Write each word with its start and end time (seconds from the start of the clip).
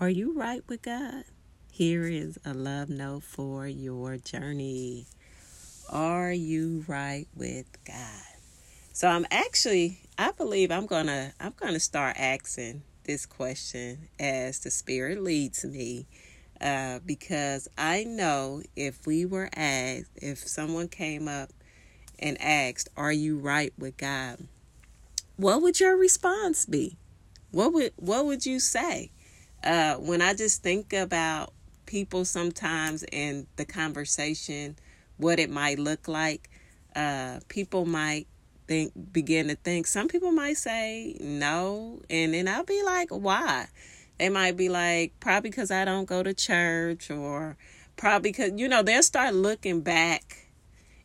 Are 0.00 0.08
you 0.08 0.32
right 0.32 0.62
with 0.66 0.80
God? 0.80 1.24
Here 1.70 2.06
is 2.06 2.38
a 2.42 2.54
love 2.54 2.88
note 2.88 3.22
for 3.22 3.68
your 3.68 4.16
journey. 4.16 5.04
Are 5.90 6.32
you 6.32 6.86
right 6.88 7.26
with 7.36 7.66
God? 7.84 8.38
So 8.94 9.08
I'm 9.08 9.26
actually 9.30 9.98
I 10.16 10.32
believe 10.32 10.70
I'm 10.70 10.86
going 10.86 11.08
to 11.08 11.34
I'm 11.38 11.52
going 11.54 11.74
to 11.74 11.80
start 11.80 12.16
asking 12.18 12.80
this 13.04 13.26
question 13.26 14.08
as 14.18 14.60
the 14.60 14.70
spirit 14.70 15.22
leads 15.22 15.66
me. 15.66 16.06
Uh, 16.62 17.00
because 17.04 17.68
I 17.76 18.04
know 18.04 18.62
if 18.74 19.06
we 19.06 19.26
were 19.26 19.50
asked, 19.54 20.12
if 20.16 20.38
someone 20.38 20.88
came 20.88 21.28
up 21.28 21.50
and 22.18 22.40
asked, 22.40 22.88
Are 22.96 23.12
you 23.12 23.36
right 23.36 23.74
with 23.76 23.98
God? 23.98 24.48
What 25.36 25.60
would 25.60 25.78
your 25.78 25.98
response 25.98 26.64
be? 26.64 26.96
What 27.50 27.74
would 27.74 27.92
what 27.96 28.24
would 28.24 28.46
you 28.46 28.60
say? 28.60 29.10
Uh, 29.64 29.94
when 29.96 30.22
I 30.22 30.34
just 30.34 30.62
think 30.62 30.92
about 30.92 31.52
people 31.86 32.24
sometimes 32.24 33.04
and 33.12 33.46
the 33.56 33.64
conversation, 33.64 34.76
what 35.16 35.38
it 35.38 35.50
might 35.50 35.78
look 35.78 36.08
like, 36.08 36.48
uh, 36.96 37.40
people 37.48 37.84
might 37.84 38.26
think 38.66 38.92
begin 39.12 39.48
to 39.48 39.56
think. 39.56 39.86
Some 39.86 40.08
people 40.08 40.32
might 40.32 40.56
say 40.56 41.16
no, 41.20 42.00
and 42.08 42.32
then 42.32 42.48
I'll 42.48 42.64
be 42.64 42.82
like, 42.82 43.10
why? 43.10 43.66
They 44.18 44.28
might 44.28 44.56
be 44.56 44.68
like, 44.68 45.12
probably 45.18 45.50
because 45.50 45.70
I 45.70 45.84
don't 45.84 46.04
go 46.04 46.22
to 46.22 46.32
church, 46.32 47.10
or 47.10 47.56
probably 47.96 48.30
because 48.30 48.52
you 48.56 48.68
know 48.68 48.82
they'll 48.82 49.02
start 49.02 49.34
looking 49.34 49.80
back. 49.80 50.46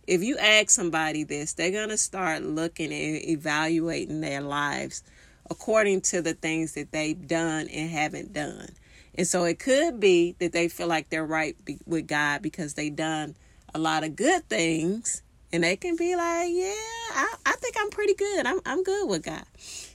If 0.07 0.21
you 0.21 0.37
ask 0.37 0.69
somebody 0.69 1.23
this, 1.23 1.53
they're 1.53 1.71
gonna 1.71 1.97
start 1.97 2.43
looking 2.43 2.93
and 2.93 3.27
evaluating 3.27 4.21
their 4.21 4.41
lives 4.41 5.03
according 5.49 6.01
to 6.01 6.21
the 6.21 6.33
things 6.33 6.73
that 6.73 6.91
they've 6.91 7.27
done 7.27 7.67
and 7.67 7.89
haven't 7.89 8.33
done. 8.33 8.69
And 9.15 9.27
so 9.27 9.45
it 9.45 9.59
could 9.59 9.99
be 9.99 10.35
that 10.39 10.51
they 10.51 10.67
feel 10.67 10.87
like 10.87 11.09
they're 11.09 11.25
right 11.25 11.55
with 11.85 12.07
God 12.07 12.41
because 12.41 12.73
they 12.73 12.89
done 12.89 13.35
a 13.73 13.79
lot 13.79 14.03
of 14.03 14.15
good 14.15 14.47
things 14.49 15.21
and 15.53 15.63
they 15.63 15.75
can 15.75 15.95
be 15.95 16.15
like, 16.15 16.49
yeah, 16.51 16.73
I, 17.11 17.35
I 17.45 17.51
think 17.53 17.75
I'm 17.79 17.89
pretty 17.89 18.13
good. 18.13 18.45
I'm, 18.45 18.59
I'm 18.65 18.83
good 18.83 19.07
with 19.07 19.23
God. 19.23 19.45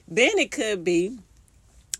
Then 0.08 0.38
it 0.38 0.50
could 0.50 0.84
be 0.84 1.18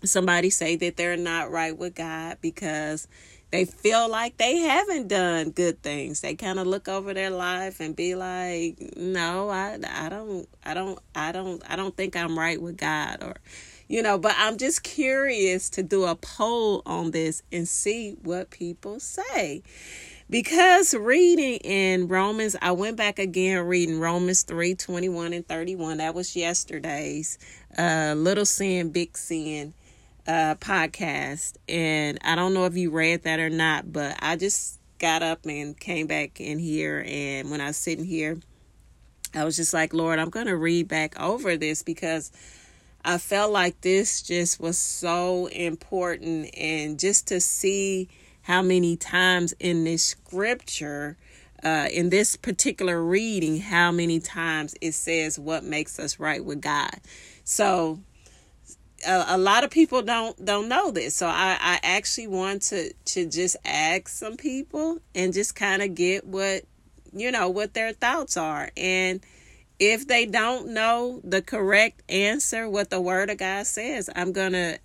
somebody 0.03 0.49
say 0.49 0.75
that 0.77 0.97
they're 0.97 1.17
not 1.17 1.51
right 1.51 1.77
with 1.77 1.95
God 1.95 2.37
because 2.41 3.07
they 3.51 3.65
feel 3.65 4.09
like 4.09 4.37
they 4.37 4.57
haven't 4.59 5.09
done 5.09 5.51
good 5.51 5.83
things. 5.83 6.21
They 6.21 6.35
kind 6.35 6.57
of 6.57 6.67
look 6.67 6.87
over 6.87 7.13
their 7.13 7.29
life 7.29 7.81
and 7.81 7.95
be 7.95 8.15
like, 8.15 8.95
"No, 8.95 9.49
I 9.49 9.77
I 9.87 10.09
don't 10.09 10.47
I 10.63 10.73
don't 10.73 10.99
I 11.13 11.31
don't 11.31 11.61
I 11.69 11.75
don't 11.75 11.95
think 11.95 12.15
I'm 12.15 12.39
right 12.39 12.61
with 12.61 12.77
God 12.77 13.21
or 13.21 13.35
you 13.89 14.01
know, 14.01 14.17
but 14.17 14.33
I'm 14.37 14.57
just 14.57 14.83
curious 14.83 15.69
to 15.71 15.83
do 15.83 16.05
a 16.05 16.15
poll 16.15 16.81
on 16.85 17.11
this 17.11 17.43
and 17.51 17.67
see 17.67 18.11
what 18.23 18.49
people 18.49 19.01
say. 19.01 19.63
Because 20.29 20.93
reading 20.93 21.57
in 21.57 22.07
Romans, 22.07 22.55
I 22.61 22.71
went 22.71 22.95
back 22.95 23.19
again 23.19 23.65
reading 23.65 23.99
Romans 23.99 24.43
3 24.43 24.75
21 24.75 25.33
and 25.33 25.45
31. 25.45 25.97
That 25.97 26.15
was 26.15 26.37
yesterday's 26.37 27.37
uh, 27.77 28.13
Little 28.15 28.45
Sin, 28.45 28.91
Big 28.91 29.17
Sin 29.17 29.73
uh, 30.27 30.55
podcast. 30.55 31.57
And 31.67 32.19
I 32.23 32.35
don't 32.35 32.53
know 32.53 32.65
if 32.65 32.75
you 32.75 32.91
read 32.91 33.23
that 33.23 33.39
or 33.39 33.49
not, 33.49 33.91
but 33.91 34.15
I 34.19 34.35
just 34.35 34.79
got 34.99 35.23
up 35.23 35.45
and 35.45 35.77
came 35.79 36.07
back 36.07 36.39
in 36.39 36.59
here. 36.59 37.03
And 37.07 37.49
when 37.49 37.61
I 37.61 37.67
was 37.67 37.77
sitting 37.77 38.05
here, 38.05 38.39
I 39.33 39.43
was 39.43 39.55
just 39.55 39.73
like, 39.73 39.93
Lord, 39.93 40.19
I'm 40.19 40.29
going 40.29 40.47
to 40.47 40.57
read 40.57 40.87
back 40.87 41.19
over 41.19 41.57
this 41.57 41.83
because 41.83 42.31
I 43.03 43.17
felt 43.17 43.51
like 43.51 43.81
this 43.81 44.21
just 44.21 44.59
was 44.59 44.77
so 44.77 45.47
important. 45.47 46.53
And 46.55 46.99
just 46.99 47.27
to 47.29 47.39
see 47.39 48.09
how 48.43 48.61
many 48.61 48.97
times 48.97 49.53
in 49.59 49.83
this 49.83 50.03
scripture, 50.03 51.17
uh, 51.63 51.87
in 51.91 52.09
this 52.09 52.35
particular 52.35 53.03
reading, 53.03 53.59
how 53.59 53.91
many 53.91 54.19
times 54.19 54.75
it 54.81 54.93
says 54.93 55.39
what 55.39 55.63
makes 55.63 55.99
us 55.99 56.19
right 56.19 56.43
with 56.43 56.61
God. 56.61 56.99
So 57.43 57.99
a, 59.07 59.25
a, 59.29 59.37
lot 59.37 59.63
of 59.63 59.69
people 59.69 60.01
don't 60.01 60.43
don't 60.43 60.67
know 60.67 60.91
this. 60.91 61.15
So 61.15 61.27
i 61.27 61.57
i 61.59 61.79
actually 61.83 62.27
want 62.27 62.63
to 62.63 62.93
to 62.93 63.27
just 63.27 63.57
ask 63.65 64.07
some 64.09 64.37
people 64.37 64.99
and 65.15 65.33
just 65.33 65.55
kind 65.55 65.81
of 65.81 65.95
get 65.95 66.25
what 66.25 66.63
you 67.13 67.31
know 67.31 67.49
what 67.49 67.73
their 67.73 67.93
thoughts 67.93 68.37
are. 68.37 68.71
And 68.77 69.21
if 69.79 70.07
they 70.07 70.25
don't 70.25 70.69
know 70.69 71.19
the 71.23 71.41
correct 71.41 72.03
answer 72.07 72.69
what 72.69 72.91
the 72.91 73.01
word 73.01 73.31
of 73.31 73.37
god 73.39 73.65
says 73.65 74.11
i'm 74.15 74.31
gonna 74.31 74.77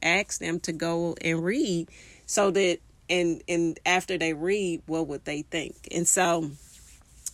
ask 0.00 0.38
them 0.38 0.60
to 0.60 0.70
go 0.72 1.16
and 1.22 1.42
read 1.42 1.88
so 2.24 2.52
that 2.52 2.78
and 3.08 3.42
and 3.48 3.78
after 3.84 4.16
they 4.18 4.32
read 4.32 4.82
what 4.86 5.06
would 5.08 5.24
they 5.24 5.42
think? 5.42 5.88
And 5.90 6.06
so 6.06 6.50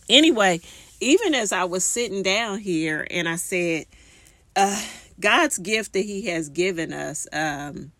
anyway 0.09 0.59
even 0.99 1.33
as 1.33 1.51
i 1.51 1.63
was 1.63 1.85
sitting 1.85 2.23
down 2.23 2.59
here 2.59 3.07
and 3.09 3.29
i 3.29 3.35
said 3.35 3.85
uh 4.55 4.83
God's 5.21 5.57
gift 5.57 5.93
that 5.93 6.05
He 6.05 6.27
has 6.27 6.49
given 6.49 6.91
us. 6.93 7.27
Um, 7.31 7.91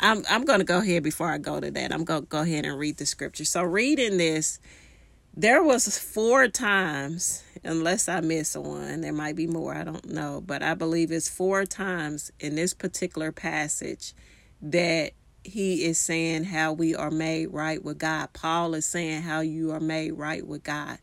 I'm 0.00 0.24
I'm 0.28 0.44
going 0.44 0.58
to 0.58 0.64
go 0.64 0.78
ahead 0.78 1.02
before 1.02 1.30
I 1.30 1.38
go 1.38 1.60
to 1.60 1.70
that. 1.70 1.92
I'm 1.92 2.04
going 2.04 2.22
to 2.22 2.28
go 2.28 2.40
ahead 2.42 2.66
and 2.66 2.78
read 2.78 2.96
the 2.96 3.06
scripture. 3.06 3.44
So 3.44 3.62
reading 3.62 4.18
this, 4.18 4.58
there 5.34 5.62
was 5.62 5.96
four 5.98 6.48
times, 6.48 7.42
unless 7.64 8.08
I 8.08 8.20
miss 8.20 8.56
one, 8.56 9.00
there 9.00 9.12
might 9.12 9.36
be 9.36 9.46
more. 9.46 9.74
I 9.74 9.84
don't 9.84 10.10
know, 10.10 10.42
but 10.44 10.62
I 10.62 10.74
believe 10.74 11.10
it's 11.12 11.28
four 11.28 11.64
times 11.64 12.32
in 12.40 12.56
this 12.56 12.74
particular 12.74 13.32
passage 13.32 14.12
that 14.60 15.12
he 15.44 15.84
is 15.84 15.98
saying 15.98 16.44
how 16.44 16.72
we 16.72 16.94
are 16.94 17.10
made 17.10 17.46
right 17.46 17.82
with 17.82 17.98
God. 17.98 18.32
Paul 18.32 18.74
is 18.74 18.86
saying 18.86 19.22
how 19.22 19.40
you 19.40 19.72
are 19.72 19.80
made 19.80 20.12
right 20.12 20.46
with 20.46 20.62
God. 20.62 20.98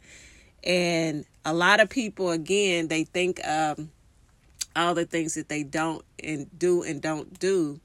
And 0.63 1.25
a 1.45 1.53
lot 1.53 1.79
of 1.79 1.89
people, 1.89 2.31
again, 2.31 2.87
they 2.87 3.03
think 3.05 3.45
um, 3.47 3.91
all 4.79 4.93
the 4.93 5.05
things 5.05 5.35
that 5.35 5.49
they 5.49 5.63
don't 5.63 6.03
and 6.23 6.47
do 6.57 6.83
and 6.83 7.01
don't 7.01 7.37
do, 7.39 7.79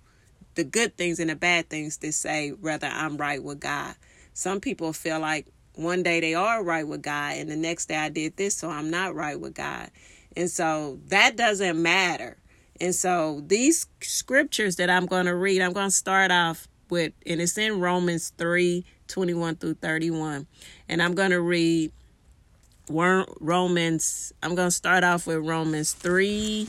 the 0.55 0.65
good 0.65 0.97
things 0.97 1.19
and 1.19 1.28
the 1.28 1.34
bad 1.34 1.69
things 1.69 1.97
to 1.99 2.12
say 2.12 2.50
whether 2.50 2.87
I'm 2.87 3.16
right 3.16 3.43
with 3.43 3.60
God. 3.60 3.94
Some 4.32 4.60
people 4.60 4.93
feel 4.93 5.19
like 5.19 5.47
one 5.75 6.05
day 6.05 6.21
they 6.21 6.34
are 6.34 6.62
right 6.62 6.87
with 6.87 7.03
God 7.03 7.37
and 7.37 7.50
the 7.50 7.56
next 7.56 7.87
day 7.87 7.97
I 7.97 8.09
did 8.09 8.37
this, 8.37 8.56
so 8.56 8.71
I'm 8.71 8.91
not 8.91 9.15
right 9.15 9.38
with 9.38 9.55
God. 9.55 9.91
And 10.37 10.49
so 10.49 11.00
that 11.09 11.37
doesn't 11.37 11.81
matter. 11.81 12.37
And 12.81 12.94
so 12.94 13.43
these 13.47 13.87
scriptures 14.00 14.76
that 14.76 14.88
I'm 14.88 15.06
going 15.06 15.26
to 15.26 15.34
read, 15.34 15.62
I'm 15.62 15.72
going 15.72 15.88
to 15.88 15.94
start 15.94 16.31
off 16.31 16.69
with, 16.91 17.12
and 17.26 17.41
it's 17.41 17.59
in 17.59 17.81
Romans 17.81 18.32
3 18.38 18.84
21 19.06 19.56
through 19.56 19.75
31. 19.75 20.47
And 20.88 21.03
I'm 21.03 21.15
going 21.15 21.31
to 21.31 21.41
read 21.41 21.93
Romans, 22.88 24.32
I'm 24.43 24.55
going 24.55 24.69
to 24.69 24.75
start 24.75 25.05
off 25.05 25.26
with 25.26 25.38
Romans 25.38 25.93
3 25.93 26.69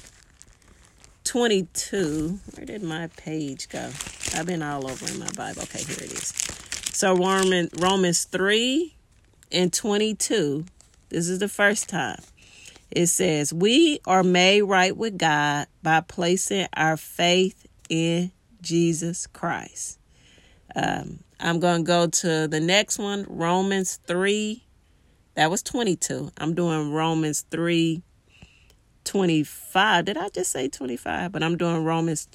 22. 1.26 2.40
Where 2.56 2.66
did 2.66 2.84
my 2.84 3.08
page 3.18 3.68
go? 3.68 3.92
I've 4.36 4.46
been 4.46 4.64
all 4.64 4.90
over 4.90 5.08
in 5.12 5.20
my 5.20 5.30
Bible. 5.36 5.64
Okay, 5.64 5.84
here 5.84 5.98
it 5.98 6.14
is. 6.14 6.28
So 6.94 7.16
Roman, 7.16 7.70
Romans 7.78 8.24
3 8.26 8.96
and 9.52 9.74
22. 9.74 10.66
This 11.10 11.28
is 11.28 11.40
the 11.40 11.50
first 11.50 11.90
time. 11.90 12.22
It 12.92 13.08
says, 13.08 13.54
We 13.54 14.00
are 14.06 14.24
made 14.24 14.62
right 14.62 14.96
with 14.96 15.18
God 15.18 15.68
by 15.84 16.02
placing 16.02 16.68
our 16.74 16.96
faith 16.96 17.68
in 17.90 18.32
Jesus 18.62 19.28
Christ. 19.28 20.00
Um, 20.76 21.20
I'm 21.40 21.60
going 21.60 21.84
to 21.84 21.88
go 21.88 22.08
to 22.08 22.48
the 22.48 22.60
next 22.60 23.00
one, 23.00 23.26
Romans 23.28 24.00
3. 24.08 24.64
That 25.34 25.50
was 25.52 25.62
22. 25.64 26.32
I'm 26.38 26.54
doing 26.54 26.94
Romans 26.94 27.46
3 27.52 28.02
25. 29.06 30.06
Did 30.06 30.18
I 30.18 30.30
just 30.30 30.52
say 30.52 30.68
25? 30.68 31.32
But 31.32 31.44
I'm 31.44 31.58
doing 31.58 31.84
Romans 31.84 32.28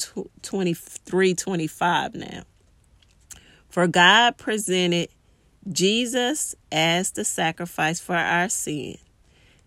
23 0.42 1.34
25 1.34 2.14
now. 2.14 2.42
For 3.68 3.86
God 3.86 4.36
presented 4.36 5.10
Jesus 5.70 6.54
as 6.72 7.12
the 7.12 7.24
sacrifice 7.24 8.00
for 8.00 8.16
our 8.16 8.48
sin. 8.48 8.96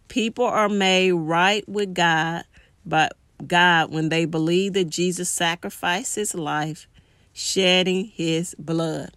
People 0.07 0.45
are 0.45 0.69
made 0.69 1.11
right 1.11 1.67
with 1.67 1.93
God, 1.93 2.43
but 2.85 3.13
God 3.45 3.91
when 3.91 4.09
they 4.09 4.25
believe 4.25 4.73
that 4.73 4.85
Jesus 4.85 5.29
sacrificed 5.29 6.15
his 6.15 6.33
life, 6.35 6.87
shedding 7.33 8.05
his 8.05 8.55
blood. 8.59 9.11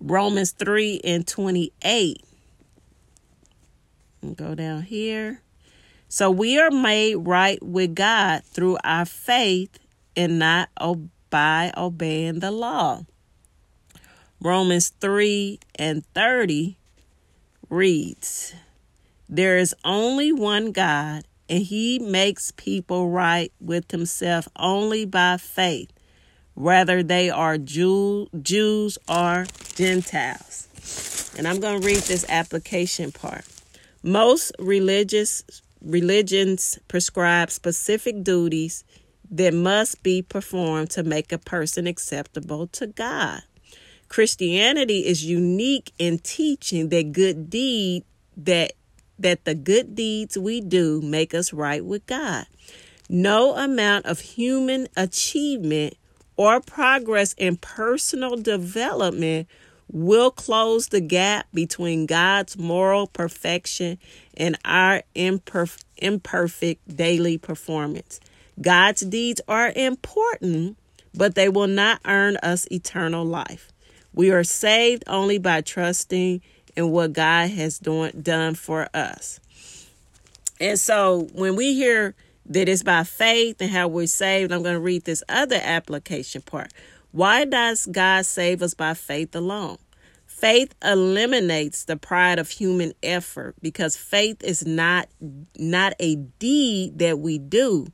Romans 0.00 0.52
3 0.52 1.00
and 1.04 1.26
28. 1.26 2.22
And 4.22 4.36
go 4.36 4.54
down 4.54 4.82
here. 4.82 5.42
So 6.08 6.30
we 6.30 6.58
are 6.58 6.70
made 6.70 7.16
right 7.16 7.62
with 7.62 7.94
God 7.94 8.44
through 8.44 8.78
our 8.84 9.04
faith 9.04 9.78
and 10.16 10.38
not 10.38 10.70
by 11.30 11.72
obeying 11.76 12.40
the 12.40 12.50
law. 12.50 13.02
Romans 14.40 14.90
3 15.00 15.58
and 15.76 16.04
30 16.14 16.78
reads, 17.68 18.54
There 19.28 19.58
is 19.58 19.74
only 19.84 20.32
one 20.32 20.72
God, 20.72 21.24
and 21.48 21.62
he 21.64 21.98
makes 21.98 22.52
people 22.52 23.10
right 23.10 23.52
with 23.60 23.90
himself 23.90 24.48
only 24.56 25.04
by 25.04 25.36
faith. 25.36 25.90
whether 26.56 27.02
they 27.02 27.28
are 27.28 27.58
Jew, 27.58 28.28
Jews 28.42 28.96
or 29.08 29.46
Gentiles. 29.74 31.34
And 31.36 31.46
I'm 31.46 31.60
going 31.60 31.80
to 31.80 31.86
read 31.86 31.98
this 31.98 32.24
application 32.30 33.12
part. 33.12 33.44
Most 34.02 34.52
religious 34.58 35.44
religions 35.80 36.78
prescribe 36.88 37.50
specific 37.50 38.22
duties 38.22 38.84
that 39.30 39.52
must 39.52 40.02
be 40.02 40.22
performed 40.22 40.90
to 40.90 41.02
make 41.02 41.32
a 41.32 41.38
person 41.38 41.86
acceptable 41.86 42.66
to 42.68 42.86
God. 42.86 43.42
Christianity 44.08 45.06
is 45.06 45.24
unique 45.24 45.92
in 45.98 46.18
teaching 46.18 46.88
that 46.90 47.12
good 47.12 47.50
deed 47.50 48.04
that 48.36 48.72
that 49.18 49.44
the 49.44 49.54
good 49.54 49.94
deeds 49.94 50.36
we 50.36 50.60
do 50.60 51.00
make 51.00 51.34
us 51.34 51.52
right 51.52 51.84
with 51.84 52.04
God. 52.06 52.46
No 53.08 53.56
amount 53.56 54.04
of 54.06 54.20
human 54.20 54.88
achievement 54.96 55.96
or 56.36 56.60
progress 56.60 57.32
in 57.38 57.56
personal 57.56 58.36
development 58.36 59.48
will 59.90 60.30
close 60.30 60.88
the 60.88 61.00
gap 61.00 61.46
between 61.54 62.06
God's 62.06 62.58
moral 62.58 63.06
perfection 63.06 63.98
and 64.36 64.58
our 64.64 65.02
imperf- 65.14 65.84
imperfect 65.96 66.96
daily 66.96 67.38
performance. 67.38 68.20
God's 68.60 69.02
deeds 69.02 69.40
are 69.48 69.72
important, 69.76 70.76
but 71.14 71.34
they 71.34 71.48
will 71.48 71.66
not 71.66 72.00
earn 72.04 72.36
us 72.38 72.66
eternal 72.70 73.24
life. 73.24 73.70
We 74.12 74.30
are 74.30 74.44
saved 74.44 75.04
only 75.06 75.38
by 75.38 75.60
trusting 75.60 76.40
in 76.74 76.90
what 76.90 77.12
God 77.12 77.50
has 77.50 77.78
done, 77.78 78.12
done 78.22 78.54
for 78.54 78.88
us. 78.94 79.40
And 80.60 80.78
so 80.78 81.28
when 81.32 81.54
we 81.54 81.74
hear 81.74 82.14
that 82.46 82.68
it's 82.68 82.82
by 82.82 83.04
faith 83.04 83.56
and 83.60 83.70
how 83.70 83.88
we're 83.88 84.06
saved, 84.06 84.52
I'm 84.52 84.62
going 84.62 84.74
to 84.74 84.80
read 84.80 85.04
this 85.04 85.22
other 85.28 85.60
application 85.62 86.42
part. 86.42 86.72
Why 87.16 87.46
does 87.46 87.86
God 87.86 88.26
save 88.26 88.60
us 88.60 88.74
by 88.74 88.92
faith 88.92 89.34
alone? 89.34 89.78
Faith 90.26 90.74
eliminates 90.84 91.84
the 91.84 91.96
pride 91.96 92.38
of 92.38 92.50
human 92.50 92.92
effort 93.02 93.54
because 93.62 93.96
faith 93.96 94.44
is 94.44 94.66
not 94.66 95.08
not 95.56 95.94
a 95.98 96.16
deed 96.16 96.98
that 96.98 97.18
we 97.18 97.38
do. 97.38 97.86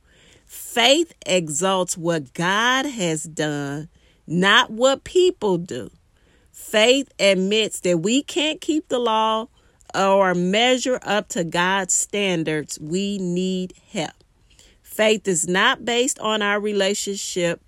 Faith 0.45 1.13
exalts 1.25 1.97
what 1.97 2.33
God 2.33 2.85
has 2.85 3.23
done, 3.23 3.87
not 4.27 4.71
what 4.71 5.05
people 5.05 5.57
do. 5.57 5.89
Faith 6.51 7.09
admits 7.17 7.79
that 7.79 7.99
we 7.99 8.23
can't 8.23 8.59
keep 8.59 8.89
the 8.89 8.99
law 8.99 9.47
or 9.95 10.35
measure 10.35 10.99
up 11.01 11.29
to 11.29 11.45
God's 11.45 11.93
standards. 11.93 12.77
We 12.77 13.19
need 13.19 13.73
help. 13.89 14.21
Faith 14.81 15.29
is 15.29 15.47
not 15.47 15.85
based 15.85 16.19
on 16.19 16.41
our 16.41 16.59
relationship. 16.59 17.61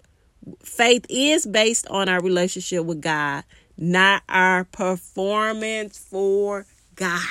Faith 0.64 1.06
is 1.10 1.46
based 1.46 1.88
on 1.88 2.10
our 2.10 2.22
relationship 2.22 2.86
with 2.86 3.02
God, 3.02 3.44
not 3.78 4.24
our 4.30 4.64
performance 4.66 5.98
for 5.98 6.66
God. 6.96 7.22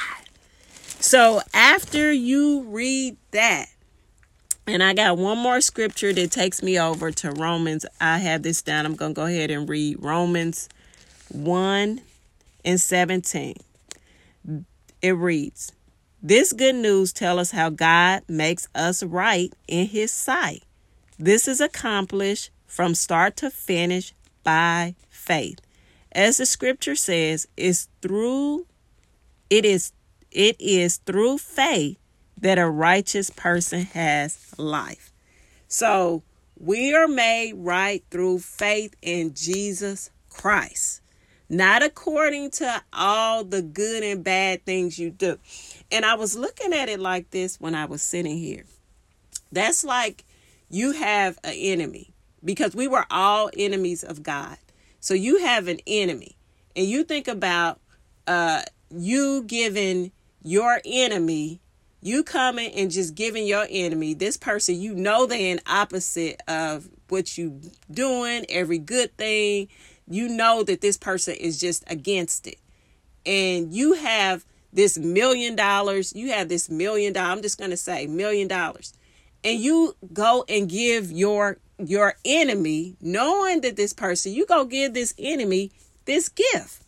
So 1.01 1.41
after 1.53 2.13
you 2.13 2.63
read 2.63 3.17
that, 3.33 3.67
and 4.67 4.83
I 4.83 4.95
got 4.95 5.19
one 5.19 5.39
more 5.39 5.61
scripture 5.61 6.13
that 6.13 6.31
takes 6.31 6.63
me 6.63 6.79
over 6.79 7.11
to 7.11 7.31
Romans. 7.33 7.85
I 8.01 8.19
have 8.19 8.43
this 8.43 8.63
down. 8.63 8.87
I'm 8.87 8.97
going 8.97 9.13
to 9.13 9.21
go 9.21 9.27
ahead 9.27 9.51
and 9.51 9.69
read 9.69 10.03
Romans 10.03 10.71
1 11.31 12.01
and 12.65 12.81
17. 12.81 13.57
It 15.03 15.11
reads, 15.11 15.73
This 16.23 16.55
good 16.55 16.77
news 16.77 17.13
tells 17.13 17.41
us 17.41 17.51
how 17.51 17.69
God 17.69 18.23
makes 18.27 18.67
us 18.75 19.03
right 19.03 19.53
in 19.69 19.87
his 19.87 20.11
sight. 20.11 20.63
This 21.19 21.47
is 21.47 21.61
accomplished 21.61 22.51
from 22.75 22.93
start 22.97 23.37
to 23.37 23.51
finish 23.51 24.13
by 24.43 24.97
faith. 25.09 25.61
As 26.11 26.39
the 26.39 26.47
scripture 26.47 26.97
says, 26.97 27.47
it's 27.57 27.89
through 28.03 28.67
it 29.49 29.65
is 29.65 29.93
it 30.33 30.57
is 30.61 30.97
through 30.97 31.39
faith 31.39 31.99
that 32.37 32.59
a 32.59 32.69
righteous 32.69 33.31
person 33.31 33.83
has 33.83 34.53
life. 34.59 35.13
So, 35.69 36.25
we 36.59 36.93
are 36.93 37.07
made 37.07 37.55
right 37.57 38.03
through 38.11 38.41
faith 38.41 38.97
in 39.03 39.35
Jesus 39.35 40.11
Christ 40.29 41.01
not 41.49 41.83
according 41.83 42.51
to 42.51 42.83
all 42.93 43.45
the 43.45 43.61
good 43.63 44.03
and 44.03 44.25
bad 44.25 44.65
things 44.65 44.99
you 44.99 45.11
do. 45.11 45.39
And 45.93 46.05
I 46.05 46.15
was 46.15 46.35
looking 46.37 46.73
at 46.73 46.89
it 46.89 46.99
like 46.99 47.31
this 47.31 47.61
when 47.61 47.75
I 47.75 47.85
was 47.85 48.03
sitting 48.03 48.39
here. 48.39 48.65
That's 49.53 49.85
like 49.85 50.25
you 50.71 50.93
have 50.93 51.39
an 51.45 51.53
enemy 51.55 52.14
because 52.45 52.75
we 52.75 52.89
were 52.89 53.07
all 53.11 53.51
enemies 53.57 54.05
of 54.05 54.23
God. 54.23 54.57
So 55.01 55.15
you 55.15 55.39
have 55.39 55.69
an 55.69 55.81
enemy, 55.87 56.37
and 56.75 56.87
you 56.87 57.05
think 57.05 57.29
about 57.29 57.81
uh, 58.27 58.63
you 58.91 59.45
giving 59.45 60.13
your 60.43 60.81
enemy, 60.85 61.61
you 62.01 62.23
coming 62.23 62.73
and 62.73 62.91
just 62.91 63.15
giving 63.15 63.47
your 63.47 63.67
enemy, 63.71 64.15
this 64.15 64.37
person, 64.37 64.81
you 64.81 64.95
know 64.95 65.27
they're 65.27 65.39
in 65.39 65.61
opposite 65.67 66.41
of 66.49 66.89
what 67.09 67.37
you 67.37 67.61
doing, 67.91 68.47
every 68.49 68.79
good 68.79 69.17
thing 69.17 69.69
you 70.09 70.29
know 70.29 70.63
that 70.65 70.81
this 70.81 70.97
person 70.97 71.35
is 71.35 71.59
just 71.59 71.85
against 71.87 72.47
it. 72.47 72.59
And 73.27 73.73
you 73.73 73.95
have 73.95 74.45
this 74.73 74.99
million 74.99 75.57
dollars, 75.57 76.13
you 76.15 76.33
have 76.33 76.49
this 76.49 76.69
million 76.69 77.13
dollars, 77.13 77.37
I'm 77.37 77.43
just 77.43 77.59
going 77.59 77.71
to 77.71 77.77
say 77.77 78.07
million 78.07 78.49
dollars. 78.49 78.93
And 79.43 79.61
you 79.61 79.95
go 80.13 80.45
and 80.49 80.69
give 80.69 81.13
your 81.13 81.59
your 81.79 82.15
enemy, 82.25 82.97
knowing 83.01 83.61
that 83.63 83.77
this 83.77 83.93
person, 83.93 84.33
you 84.33 84.47
go 84.47 84.65
give 84.65 84.95
this 84.95 85.15
enemy 85.19 85.73
this 86.05 86.29
gift. 86.29 86.83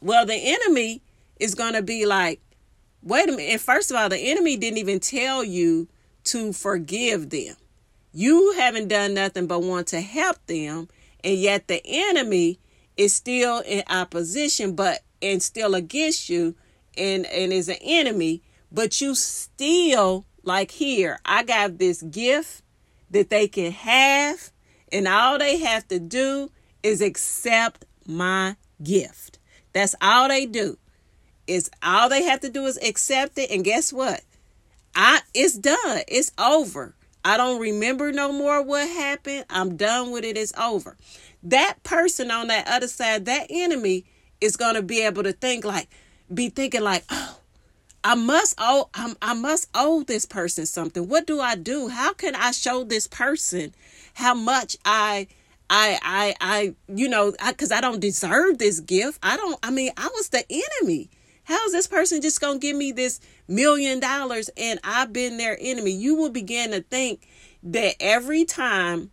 Well, 0.00 0.26
the 0.26 0.34
enemy 0.34 1.02
is 1.40 1.54
going 1.54 1.74
to 1.74 1.82
be 1.82 2.06
like, 2.06 2.40
wait 3.02 3.28
a 3.28 3.32
minute. 3.32 3.52
And 3.52 3.60
first 3.60 3.90
of 3.90 3.96
all, 3.96 4.08
the 4.08 4.18
enemy 4.18 4.56
didn't 4.56 4.78
even 4.78 5.00
tell 5.00 5.44
you 5.44 5.88
to 6.24 6.52
forgive 6.52 7.30
them. 7.30 7.56
You 8.12 8.52
haven't 8.56 8.88
done 8.88 9.14
nothing 9.14 9.46
but 9.46 9.62
want 9.62 9.88
to 9.88 10.00
help 10.00 10.44
them 10.46 10.88
and 11.26 11.38
yet 11.38 11.66
the 11.66 11.82
enemy 11.84 12.58
is 12.96 13.12
still 13.12 13.60
in 13.66 13.82
opposition 13.90 14.74
but 14.74 15.00
and 15.20 15.42
still 15.42 15.74
against 15.74 16.28
you 16.30 16.54
and 16.96 17.26
and 17.26 17.52
is 17.52 17.68
an 17.68 17.76
enemy 17.82 18.42
but 18.70 19.00
you 19.00 19.14
still 19.14 20.24
like 20.44 20.70
here 20.70 21.18
i 21.24 21.42
got 21.42 21.78
this 21.78 22.02
gift 22.02 22.62
that 23.10 23.30
they 23.30 23.48
can 23.48 23.72
have 23.72 24.50
and 24.92 25.08
all 25.08 25.38
they 25.38 25.58
have 25.58 25.86
to 25.88 25.98
do 25.98 26.50
is 26.82 27.00
accept 27.00 27.84
my 28.06 28.56
gift 28.82 29.38
that's 29.72 29.94
all 30.00 30.28
they 30.28 30.46
do 30.46 30.76
is 31.46 31.70
all 31.82 32.08
they 32.08 32.24
have 32.24 32.40
to 32.40 32.48
do 32.48 32.64
is 32.66 32.78
accept 32.82 33.38
it 33.38 33.50
and 33.50 33.64
guess 33.64 33.92
what 33.92 34.22
i 34.94 35.20
it's 35.34 35.56
done 35.56 36.02
it's 36.08 36.32
over 36.38 36.94
I 37.26 37.36
don't 37.36 37.60
remember 37.60 38.12
no 38.12 38.30
more 38.30 38.62
what 38.62 38.88
happened. 38.88 39.46
I'm 39.50 39.76
done 39.76 40.12
with 40.12 40.22
it. 40.22 40.36
It's 40.36 40.56
over. 40.56 40.96
That 41.42 41.82
person 41.82 42.30
on 42.30 42.46
that 42.46 42.68
other 42.68 42.86
side, 42.86 43.24
that 43.24 43.48
enemy, 43.50 44.04
is 44.40 44.56
to 44.56 44.80
be 44.80 45.02
able 45.04 45.24
to 45.24 45.32
think 45.32 45.64
like, 45.64 45.88
be 46.32 46.50
thinking 46.50 46.82
like, 46.82 47.02
oh, 47.10 47.40
I 48.06 48.14
must 48.14 48.54
owe 48.56 48.88
I 49.20 49.34
must 49.34 49.68
owe 49.74 50.04
this 50.04 50.26
person 50.26 50.64
something. 50.64 51.08
What 51.08 51.26
do 51.26 51.40
I 51.40 51.56
do? 51.56 51.88
How 51.88 52.12
can 52.12 52.36
I 52.36 52.52
show 52.52 52.84
this 52.84 53.08
person 53.08 53.74
how 54.14 54.32
much 54.32 54.76
I 54.84 55.26
I 55.68 55.98
I 56.04 56.34
I 56.40 56.74
you 56.86 57.08
know, 57.08 57.34
I, 57.40 57.52
cuz 57.52 57.72
I 57.72 57.80
don't 57.80 57.98
deserve 57.98 58.58
this 58.58 58.78
gift. 58.78 59.18
I 59.24 59.36
don't 59.36 59.58
I 59.60 59.72
mean, 59.72 59.90
I 59.96 60.06
was 60.14 60.28
the 60.28 60.44
enemy. 60.48 61.10
How 61.42 61.66
is 61.66 61.72
this 61.72 61.88
person 61.88 62.22
just 62.22 62.40
to 62.40 62.58
give 62.60 62.76
me 62.76 62.92
this 62.92 63.18
million 63.48 63.98
dollars 63.98 64.50
and 64.56 64.78
I've 64.84 65.12
been 65.12 65.36
their 65.36 65.58
enemy? 65.60 65.90
You 65.90 66.14
will 66.14 66.30
begin 66.30 66.70
to 66.70 66.82
think 66.82 67.26
that 67.64 67.96
every 67.98 68.44
time 68.44 69.10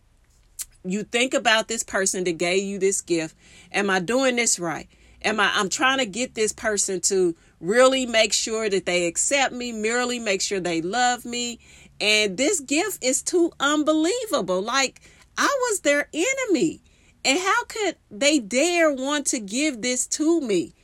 you 0.84 1.02
think 1.02 1.34
about 1.34 1.66
this 1.66 1.82
person 1.82 2.22
that 2.24 2.38
gave 2.38 2.62
you 2.62 2.78
this 2.78 3.00
gift, 3.00 3.34
am 3.72 3.90
I 3.90 3.98
doing 3.98 4.36
this 4.36 4.60
right? 4.60 4.86
Am 5.24 5.40
I 5.40 5.50
I'm 5.52 5.68
trying 5.68 5.98
to 5.98 6.06
get 6.06 6.36
this 6.36 6.52
person 6.52 7.00
to 7.00 7.34
really 7.64 8.06
make 8.06 8.32
sure 8.32 8.68
that 8.68 8.86
they 8.86 9.06
accept 9.06 9.52
me, 9.52 9.72
merely 9.72 10.18
make 10.18 10.40
sure 10.40 10.60
they 10.60 10.82
love 10.82 11.24
me. 11.24 11.58
And 12.00 12.36
this 12.36 12.60
gift 12.60 13.02
is 13.02 13.22
too 13.22 13.52
unbelievable. 13.58 14.60
Like 14.60 15.00
I 15.38 15.46
was 15.70 15.80
their 15.80 16.08
enemy. 16.12 16.80
And 17.24 17.38
how 17.38 17.64
could 17.64 17.96
they 18.10 18.38
dare 18.38 18.92
want 18.92 19.26
to 19.28 19.40
give 19.40 19.80
this 19.80 20.06
to 20.08 20.40
me? 20.40 20.74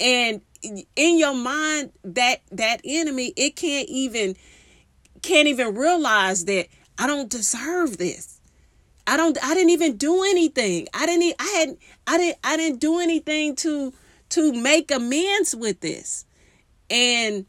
And 0.00 0.40
in 0.96 1.18
your 1.18 1.34
mind 1.34 1.92
that 2.04 2.40
that 2.52 2.80
enemy 2.84 3.32
it 3.36 3.56
can't 3.56 3.88
even 3.88 4.36
can't 5.20 5.48
even 5.48 5.74
realize 5.74 6.44
that 6.44 6.68
I 6.98 7.06
don't 7.06 7.28
deserve 7.28 7.98
this. 7.98 8.40
I 9.06 9.16
don't 9.16 9.36
I 9.44 9.54
didn't 9.54 9.70
even 9.70 9.96
do 9.96 10.22
anything. 10.22 10.88
I 10.94 11.06
didn't 11.06 11.34
I 11.38 11.56
hadn't 11.58 11.78
I 12.06 12.18
didn't 12.18 12.38
I 12.44 12.56
didn't 12.56 12.80
do 12.80 13.00
anything 13.00 13.56
to 13.56 13.92
to 14.32 14.52
make 14.52 14.90
amends 14.90 15.54
with 15.54 15.80
this. 15.80 16.26
And 16.90 17.46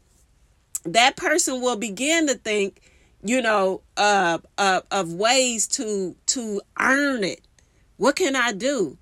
that 0.84 1.16
person 1.16 1.60
will 1.62 1.76
begin 1.76 2.28
to 2.28 2.34
think, 2.34 2.80
you 3.22 3.42
know, 3.42 3.82
uh, 3.96 4.38
uh 4.58 4.82
of 4.90 5.12
ways 5.14 5.66
to 5.68 6.16
to 6.26 6.62
earn 6.80 7.24
it 7.24 7.40
What 7.96 8.16
can 8.16 8.36
I 8.36 8.52
do? 8.52 8.98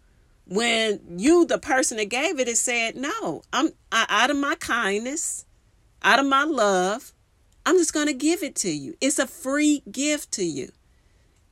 When 0.47 1.01
you, 1.17 1.47
the 1.47 1.59
person 1.59 1.97
that 1.99 2.11
gave 2.11 2.39
it, 2.39 2.49
has 2.49 2.61
said, 2.61 2.97
No, 2.97 3.43
I'm 3.53 3.71
I, 3.91 4.07
out 4.09 4.31
of 4.31 4.37
my 4.37 4.55
kindness, 4.57 5.47
out 6.03 6.19
of 6.21 6.27
my 6.27 6.45
love, 6.45 7.13
I'm 7.65 7.79
just 7.79 7.95
going 7.95 8.09
to 8.09 8.15
give 8.15 8.43
it 8.43 8.55
to 8.57 8.71
you. 8.71 8.95
It's 9.01 9.19
a 9.19 9.27
free 9.27 9.83
gift 9.91 10.33
to 10.33 10.45
you. 10.45 10.71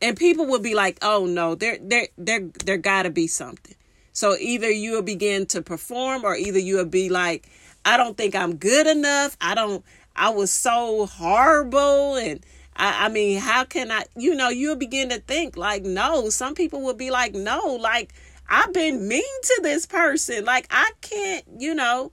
And 0.02 0.16
people 0.16 0.46
will 0.46 0.60
be 0.60 0.74
like, 0.74 0.98
"Oh 1.02 1.26
no, 1.26 1.54
there 1.54 1.78
there 1.80 2.08
there 2.18 2.48
there 2.64 2.78
got 2.78 3.02
to 3.04 3.10
be 3.10 3.26
something." 3.26 3.76
So 4.12 4.36
either 4.38 4.70
you 4.70 4.92
will 4.92 5.02
begin 5.02 5.46
to 5.46 5.62
perform 5.62 6.24
or 6.24 6.36
either 6.36 6.58
you 6.58 6.76
will 6.76 6.84
be 6.84 7.08
like, 7.08 7.48
"I 7.84 7.96
don't 7.96 8.16
think 8.16 8.34
I'm 8.34 8.56
good 8.56 8.86
enough. 8.86 9.36
I 9.40 9.54
don't 9.54 9.84
I 10.16 10.30
was 10.30 10.50
so 10.50 11.06
horrible 11.06 12.16
and 12.16 12.44
I, 12.76 13.06
I 13.06 13.08
mean, 13.08 13.40
how 13.40 13.64
can 13.64 13.90
I, 13.90 14.04
you 14.16 14.34
know, 14.34 14.48
you'll 14.48 14.76
begin 14.76 15.10
to 15.10 15.20
think 15.20 15.56
like, 15.56 15.82
no, 15.82 16.30
some 16.30 16.54
people 16.54 16.82
will 16.82 16.94
be 16.94 17.10
like, 17.10 17.34
no, 17.34 17.78
like, 17.80 18.12
I've 18.48 18.72
been 18.72 19.06
mean 19.06 19.42
to 19.42 19.60
this 19.62 19.86
person. 19.86 20.44
Like, 20.44 20.66
I 20.70 20.90
can't, 21.00 21.44
you 21.58 21.74
know, 21.74 22.10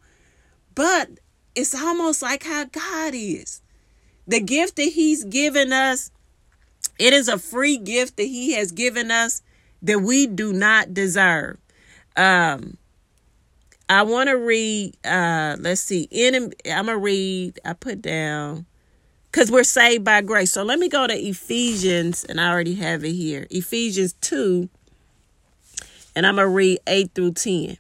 but 0.76 1.10
it's 1.56 1.74
almost 1.74 2.22
like 2.22 2.44
how 2.44 2.66
God 2.66 3.14
is. 3.16 3.62
The 4.28 4.42
gift 4.42 4.76
that 4.76 4.92
He's 4.94 5.24
given 5.24 5.74
us, 5.74 6.12
it 7.00 7.14
is 7.14 7.28
a 7.28 7.40
free 7.40 7.78
gift 7.78 8.18
that 8.18 8.24
He 8.24 8.54
has 8.54 8.72
given 8.72 9.10
us 9.10 9.42
that 9.82 10.00
we 10.00 10.28
do 10.28 10.54
not 10.54 10.94
deserve. 10.94 11.58
Um, 12.18 12.78
I 13.90 14.02
want 14.04 14.28
to 14.30 14.38
read, 14.38 14.98
uh, 15.06 15.56
let's 15.60 15.82
see, 15.82 16.08
in, 16.12 16.54
I'm 16.70 16.88
to 16.88 16.98
read, 16.98 17.60
I 17.64 17.74
put 17.74 18.02
down, 18.02 18.66
because 19.32 19.50
we're 19.50 19.64
saved 19.64 20.04
by 20.04 20.22
grace. 20.22 20.52
So 20.52 20.64
let 20.64 20.80
me 20.80 20.90
go 20.90 21.08
to 21.08 21.14
Ephesians, 21.14 22.26
and 22.26 22.42
I 22.42 22.52
already 22.52 22.76
have 22.76 23.06
it 23.06 23.14
here. 23.14 23.48
Ephesians 23.50 24.14
2, 24.22 24.68
and 26.16 26.26
I'm 26.26 26.36
to 26.36 26.48
read 26.48 26.80
8 26.88 27.12
through 27.14 27.34
10. 27.34 27.78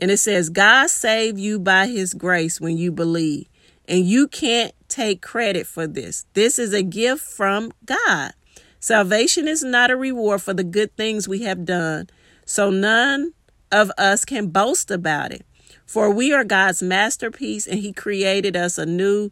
And 0.00 0.10
it 0.10 0.18
says, 0.18 0.50
God 0.50 0.88
saved 0.88 1.38
you 1.38 1.58
by 1.58 1.86
his 1.86 2.14
grace 2.14 2.60
when 2.60 2.78
you 2.78 2.92
believe. 2.92 3.46
And 3.88 4.06
you 4.06 4.28
can't 4.28 4.72
take 4.88 5.20
credit 5.20 5.66
for 5.66 5.86
this. 5.86 6.26
This 6.34 6.58
is 6.58 6.72
a 6.72 6.82
gift 6.82 7.22
from 7.22 7.72
God. 7.84 8.32
Salvation 8.78 9.48
is 9.48 9.64
not 9.64 9.90
a 9.90 9.96
reward 9.96 10.42
for 10.42 10.54
the 10.54 10.64
good 10.64 10.96
things 10.96 11.28
we 11.28 11.42
have 11.42 11.64
done. 11.64 12.08
So 12.46 12.70
none 12.70 13.32
of 13.72 13.90
us 13.98 14.24
can 14.24 14.48
boast 14.48 14.90
about 14.90 15.32
it. 15.32 15.44
For 15.86 16.10
we 16.10 16.32
are 16.32 16.44
God's 16.44 16.82
masterpiece, 16.82 17.66
and 17.66 17.80
He 17.80 17.92
created 17.92 18.56
us 18.56 18.78
anew 18.78 19.30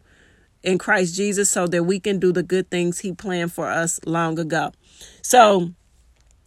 in 0.61 0.77
Christ 0.77 1.15
Jesus 1.15 1.49
so 1.49 1.67
that 1.67 1.85
we 1.85 1.99
can 1.99 2.19
do 2.19 2.31
the 2.31 2.43
good 2.43 2.69
things 2.69 2.99
He 2.99 3.13
planned 3.13 3.53
for 3.53 3.67
us 3.69 3.99
long 4.05 4.37
ago. 4.37 4.71
So 5.21 5.71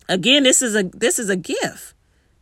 again, 0.09 0.43
this 0.43 0.63
is 0.63 0.75
a 0.77 0.85
this 0.85 1.19
is 1.19 1.31
a 1.31 1.37
gift. 1.37 1.95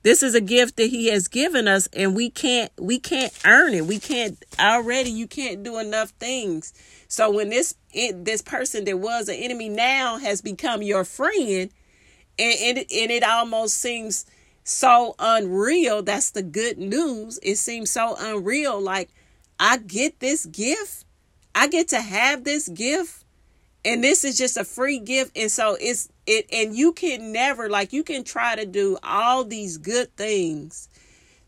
This 0.03 0.23
is 0.23 0.35
a 0.35 0.41
gift 0.41 0.77
that 0.77 0.87
he 0.87 1.09
has 1.09 1.29
given 1.29 1.69
us 1.69 1.87
and 1.93 2.17
we 2.17 2.31
can't 2.31 2.73
we 2.79 2.99
can't 2.99 3.33
earn 3.45 3.75
it. 3.75 3.87
We 3.87 3.99
can't 3.99 4.43
already 4.59 5.11
you 5.11 5.27
can't 5.27 5.63
do 5.63 5.79
enough 5.79 6.11
things. 6.11 6.73
So 7.07 7.31
when 7.31 7.51
this 7.51 7.75
it, 7.93 8.25
this 8.25 8.41
person 8.41 8.85
that 8.87 8.99
was 8.99 9.29
an 9.29 9.35
enemy 9.35 9.69
now 9.69 10.17
has 10.17 10.41
become 10.41 10.81
your 10.81 11.05
friend 11.05 11.71
and, 12.39 12.55
and, 12.61 12.79
and 12.79 13.11
it 13.11 13.23
almost 13.23 13.77
seems 13.79 14.25
so 14.65 15.15
unreal. 15.19 16.03
That's 16.03 16.31
the 16.31 16.43
good 16.43 16.79
news. 16.79 17.39
It 17.43 17.57
seems 17.57 17.91
so 17.91 18.17
unreal. 18.19 18.81
Like, 18.81 19.11
I 19.59 19.79
get 19.79 20.21
this 20.21 20.47
gift. 20.47 21.05
I 21.55 21.69
get 21.69 21.89
to 21.89 22.01
have 22.01 22.45
this 22.45 22.69
gift. 22.69 23.25
And 23.85 24.05
this 24.05 24.25
is 24.25 24.37
just 24.37 24.57
a 24.57 24.65
free 24.65 24.99
gift. 24.99 25.37
And 25.37 25.51
so 25.51 25.77
it's 25.81 26.09
it 26.27 26.47
and 26.53 26.77
you 26.77 26.93
can 26.93 27.33
never 27.33 27.69
like 27.69 27.93
you 27.93 28.05
can 28.05 28.25
try 28.25 28.55
to 28.55 28.67
do 28.67 28.99
all 29.03 29.45
these 29.45 29.79
good 29.79 30.15
things 30.17 30.89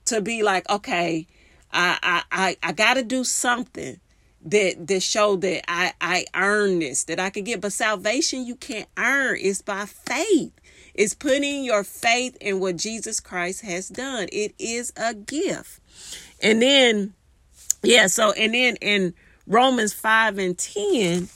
to 0.07 0.21
be 0.21 0.43
like, 0.43 0.69
okay, 0.69 1.27
I 1.73 1.99
I 2.03 2.23
I, 2.33 2.57
I 2.63 2.73
gotta 2.73 3.03
do 3.03 3.25
something 3.25 4.01
that 4.45 4.87
that 4.87 5.03
show 5.03 5.37
that 5.37 5.71
I 5.71 5.93
I 6.01 6.25
earn 6.35 6.81
this, 6.81 7.05
that 7.05 7.21
I 7.21 7.31
can 7.31 7.45
get. 7.45 7.61
But 7.61 7.73
salvation 7.73 8.47
you 8.47 8.57
can't 8.57 8.89
earn. 8.97 9.39
It's 9.41 9.63
by 9.63 9.87
faith. 9.87 10.53
It's 10.95 11.15
putting 11.15 11.65
your 11.65 11.85
faith 11.85 12.37
in 12.41 12.61
what 12.61 12.77
Jesus 12.77 13.21
Christ 13.21 13.63
has 13.63 13.89
done. 13.89 14.29
It 14.31 14.55
is 14.59 14.93
a 14.97 15.15
gift. 15.15 15.81
And 16.43 16.61
then, 16.61 17.15
yeah, 17.83 18.07
so, 18.09 18.33
and 18.33 18.55
then 18.55 18.77
in 18.77 19.15
Romans 19.47 19.93
5 19.95 20.39
and 20.39 20.59
10, 20.59 21.29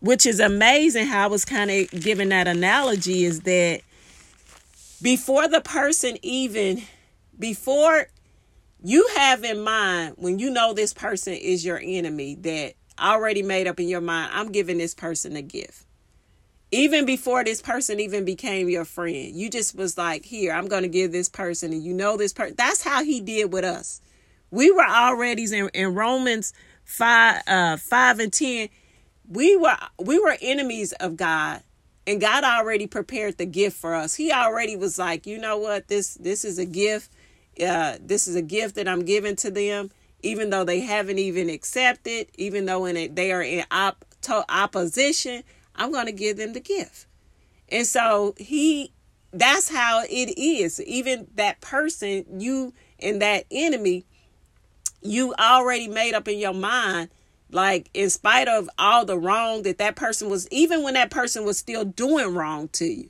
which 0.00 0.26
is 0.26 0.38
amazing 0.38 1.06
how 1.06 1.24
I 1.24 1.26
was 1.26 1.44
kind 1.44 1.70
of 1.70 1.90
giving 1.90 2.28
that 2.28 2.46
analogy, 2.46 3.24
is 3.24 3.40
that 3.40 3.80
before 5.02 5.48
the 5.48 5.60
person 5.60 6.16
even, 6.22 6.82
before 7.38 8.06
you 8.82 9.08
have 9.16 9.42
in 9.42 9.60
mind, 9.62 10.14
when 10.18 10.38
you 10.38 10.50
know 10.50 10.72
this 10.72 10.94
person 10.94 11.34
is 11.34 11.64
your 11.64 11.80
enemy, 11.82 12.36
that 12.36 12.74
already 13.00 13.42
made 13.42 13.66
up 13.66 13.80
in 13.80 13.88
your 13.88 14.00
mind, 14.00 14.30
I'm 14.32 14.52
giving 14.52 14.78
this 14.78 14.94
person 14.94 15.34
a 15.34 15.42
gift 15.42 15.84
even 16.70 17.06
before 17.06 17.44
this 17.44 17.62
person 17.62 17.98
even 18.00 18.24
became 18.24 18.68
your 18.68 18.84
friend 18.84 19.34
you 19.34 19.48
just 19.48 19.74
was 19.74 19.96
like 19.96 20.24
here 20.24 20.52
i'm 20.52 20.66
going 20.66 20.82
to 20.82 20.88
give 20.88 21.12
this 21.12 21.28
person 21.28 21.72
and 21.72 21.82
you 21.82 21.94
know 21.94 22.16
this 22.16 22.32
person 22.32 22.54
that's 22.56 22.82
how 22.82 23.02
he 23.02 23.20
did 23.20 23.52
with 23.52 23.64
us. 23.64 24.00
We 24.50 24.70
were 24.70 24.86
already 24.86 25.44
in, 25.44 25.68
in 25.74 25.94
romans 25.94 26.52
5 26.84 27.42
uh 27.46 27.76
5 27.76 28.18
and 28.18 28.32
10 28.32 28.68
we 29.28 29.56
were 29.56 29.76
we 30.02 30.18
were 30.18 30.36
enemies 30.40 30.92
of 30.92 31.16
god 31.16 31.62
and 32.06 32.20
god 32.20 32.44
already 32.44 32.86
prepared 32.86 33.36
the 33.38 33.46
gift 33.46 33.76
for 33.76 33.94
us. 33.94 34.14
He 34.14 34.32
already 34.32 34.76
was 34.76 34.98
like 34.98 35.26
you 35.26 35.38
know 35.38 35.58
what? 35.58 35.88
This 35.88 36.14
this 36.14 36.44
is 36.44 36.58
a 36.58 36.66
gift 36.66 37.10
uh 37.60 37.96
this 38.00 38.28
is 38.28 38.36
a 38.36 38.42
gift 38.42 38.76
that 38.76 38.88
i'm 38.88 39.04
giving 39.04 39.36
to 39.36 39.50
them 39.50 39.90
even 40.22 40.50
though 40.50 40.64
they 40.64 40.80
haven't 40.80 41.18
even 41.18 41.48
accepted 41.48 42.28
even 42.36 42.66
though 42.66 42.84
in 42.84 42.96
it 42.96 43.16
they 43.16 43.32
are 43.32 43.42
in 43.42 43.64
op- 43.70 44.04
opposition 44.48 45.42
I'm 45.78 45.92
going 45.92 46.06
to 46.06 46.12
give 46.12 46.36
them 46.36 46.52
the 46.52 46.60
gift. 46.60 47.06
And 47.70 47.86
so 47.86 48.34
he 48.38 48.92
that's 49.32 49.70
how 49.70 50.02
it 50.08 50.38
is. 50.38 50.80
Even 50.82 51.28
that 51.34 51.60
person, 51.60 52.40
you 52.40 52.72
and 52.98 53.20
that 53.20 53.44
enemy, 53.50 54.04
you 55.02 55.34
already 55.38 55.86
made 55.86 56.14
up 56.14 56.28
in 56.28 56.38
your 56.38 56.54
mind 56.54 57.10
like 57.50 57.88
in 57.94 58.10
spite 58.10 58.48
of 58.48 58.68
all 58.78 59.04
the 59.04 59.18
wrong 59.18 59.62
that 59.62 59.78
that 59.78 59.96
person 59.96 60.28
was 60.28 60.46
even 60.50 60.82
when 60.82 60.94
that 60.94 61.10
person 61.10 61.44
was 61.44 61.56
still 61.56 61.84
doing 61.84 62.34
wrong 62.34 62.68
to 62.68 62.84
you 62.84 63.08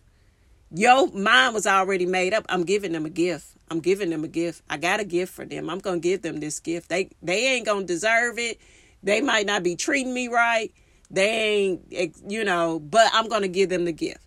your 0.70 1.10
mind 1.12 1.54
was 1.54 1.66
already 1.66 2.06
made 2.06 2.34
up. 2.34 2.44
I'm 2.48 2.64
giving 2.64 2.92
them 2.92 3.06
a 3.06 3.10
gift. 3.10 3.46
I'm 3.70 3.80
giving 3.80 4.10
them 4.10 4.24
a 4.24 4.28
gift. 4.28 4.62
I 4.68 4.76
got 4.76 5.00
a 5.00 5.04
gift 5.04 5.32
for 5.32 5.44
them. 5.44 5.70
I'm 5.70 5.78
gonna 5.78 5.98
give 5.98 6.22
them 6.22 6.40
this 6.40 6.60
gift. 6.60 6.88
They 6.88 7.10
they 7.22 7.46
ain't 7.46 7.66
gonna 7.66 7.86
deserve 7.86 8.38
it. 8.38 8.58
They 9.02 9.20
might 9.20 9.46
not 9.46 9.62
be 9.62 9.76
treating 9.76 10.12
me 10.12 10.28
right 10.28 10.72
they 11.10 11.28
ain't, 11.28 12.16
you 12.28 12.44
know, 12.44 12.78
but 12.78 13.10
I'm 13.12 13.28
going 13.28 13.42
to 13.42 13.48
give 13.48 13.70
them 13.70 13.84
the 13.84 13.92
gift. 13.92 14.20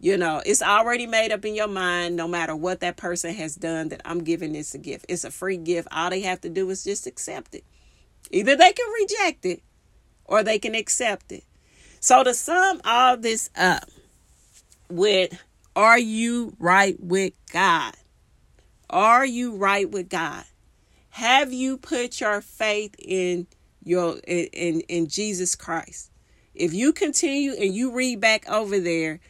You 0.00 0.16
know, 0.16 0.40
it's 0.46 0.62
already 0.62 1.06
made 1.06 1.32
up 1.32 1.44
in 1.44 1.56
your 1.56 1.66
mind, 1.66 2.14
no 2.14 2.28
matter 2.28 2.54
what 2.54 2.80
that 2.80 2.96
person 2.96 3.34
has 3.34 3.56
done, 3.56 3.88
that 3.88 4.00
I'm 4.04 4.22
giving 4.22 4.52
this 4.52 4.74
a 4.74 4.78
gift. 4.78 5.06
It's 5.08 5.24
a 5.24 5.30
free 5.30 5.56
gift. 5.56 5.88
All 5.90 6.10
they 6.10 6.20
have 6.20 6.40
to 6.42 6.48
do 6.48 6.70
is 6.70 6.84
just 6.84 7.06
accept 7.06 7.54
it. 7.56 7.64
Either 8.30 8.54
they 8.54 8.72
can 8.72 8.86
reject 9.00 9.44
it 9.44 9.62
or 10.24 10.44
they 10.44 10.58
can 10.58 10.76
accept 10.76 11.32
it. 11.32 11.42
So, 12.00 12.22
to 12.22 12.32
sum 12.32 12.80
all 12.84 13.16
this 13.16 13.50
up 13.56 13.84
with 14.88 15.36
are 15.74 15.98
you 15.98 16.54
right 16.58 16.96
with 17.00 17.32
God? 17.52 17.94
Are 18.90 19.26
you 19.26 19.56
right 19.56 19.90
with 19.90 20.08
God? 20.08 20.44
Have 21.10 21.52
you 21.52 21.76
put 21.76 22.20
your 22.20 22.40
faith 22.40 22.94
in 22.98 23.48
your 23.82 24.18
in, 24.26 24.46
in, 24.52 24.80
in 24.82 25.08
Jesus 25.08 25.56
Christ? 25.56 26.12
If 26.58 26.74
you 26.74 26.92
continue 26.92 27.52
and 27.52 27.74
you 27.74 27.92
read 27.92 28.20
back 28.20 28.48
over 28.48 28.80
there, 28.80 29.20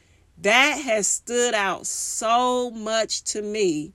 that 0.41 0.81
has 0.81 1.07
stood 1.07 1.55
out 1.55 1.87
so 1.87 2.71
much 2.71 3.23
to 3.25 3.43
me 3.43 3.93